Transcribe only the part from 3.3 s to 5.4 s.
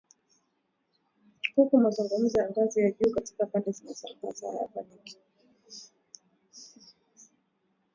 ya pande zinazozozana hayajafanikiwa